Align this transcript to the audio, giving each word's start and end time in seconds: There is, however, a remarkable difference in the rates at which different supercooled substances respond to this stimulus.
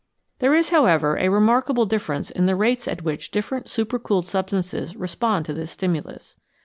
There 0.39 0.55
is, 0.55 0.69
however, 0.69 1.15
a 1.19 1.29
remarkable 1.29 1.85
difference 1.85 2.31
in 2.31 2.47
the 2.47 2.55
rates 2.55 2.87
at 2.87 3.03
which 3.03 3.29
different 3.29 3.67
supercooled 3.67 4.25
substances 4.25 4.95
respond 4.95 5.45
to 5.45 5.53
this 5.53 5.69
stimulus. 5.69 6.37